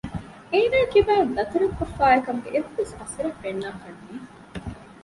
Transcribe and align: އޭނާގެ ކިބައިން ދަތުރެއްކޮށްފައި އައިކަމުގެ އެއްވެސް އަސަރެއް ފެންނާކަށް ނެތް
އޭނާގެ 0.51 0.87
ކިބައިން 0.93 1.33
ދަތުރެއްކޮށްފައި 1.37 2.11
އައިކަމުގެ 2.11 2.49
އެއްވެސް 2.53 2.93
އަސަރެއް 2.99 3.39
ފެންނާކަށް 3.41 4.01
ނެތް 4.05 4.29